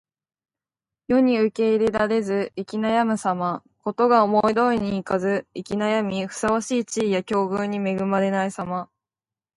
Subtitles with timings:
[1.09, 3.63] 世に受け入れられず行き悩むさま。
[3.83, 8.89] 事が思い通りにいかず行き悩み、ふさわしい地位や境遇に恵まれないさま。